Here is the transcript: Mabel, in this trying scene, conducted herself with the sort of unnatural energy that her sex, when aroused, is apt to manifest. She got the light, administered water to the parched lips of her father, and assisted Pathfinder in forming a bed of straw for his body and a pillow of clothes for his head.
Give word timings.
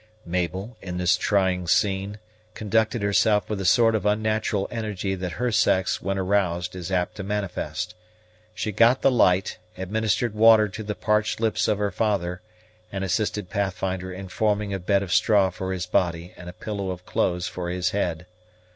Mabel, 0.25 0.77
in 0.81 0.97
this 0.97 1.15
trying 1.15 1.67
scene, 1.67 2.17
conducted 2.55 3.03
herself 3.03 3.47
with 3.47 3.59
the 3.59 3.65
sort 3.67 3.93
of 3.93 4.03
unnatural 4.03 4.67
energy 4.71 5.13
that 5.13 5.33
her 5.33 5.51
sex, 5.51 6.01
when 6.01 6.17
aroused, 6.17 6.75
is 6.75 6.91
apt 6.91 7.13
to 7.17 7.23
manifest. 7.23 7.93
She 8.55 8.71
got 8.71 9.03
the 9.03 9.11
light, 9.11 9.59
administered 9.77 10.33
water 10.33 10.67
to 10.69 10.81
the 10.81 10.95
parched 10.95 11.39
lips 11.39 11.67
of 11.67 11.77
her 11.77 11.91
father, 11.91 12.41
and 12.91 13.03
assisted 13.03 13.51
Pathfinder 13.51 14.11
in 14.11 14.27
forming 14.29 14.73
a 14.73 14.79
bed 14.79 15.03
of 15.03 15.13
straw 15.13 15.51
for 15.51 15.71
his 15.71 15.85
body 15.85 16.33
and 16.35 16.49
a 16.49 16.53
pillow 16.53 16.89
of 16.89 17.05
clothes 17.05 17.47
for 17.47 17.69
his 17.69 17.91
head. 17.91 18.25